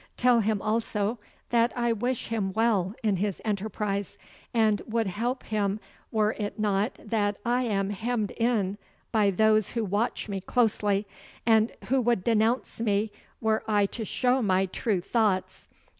[0.17, 1.19] Tell him also
[1.51, 4.17] that I wish him well in his enterprise,
[4.51, 5.79] and would help him
[6.11, 8.79] were it not that I am hemmed in
[9.11, 11.05] by those who watch me closely,
[11.45, 15.67] and who would denounce me were I to show my true thoughts.